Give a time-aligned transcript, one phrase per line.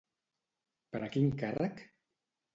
[0.95, 1.87] Per a quin càrrec?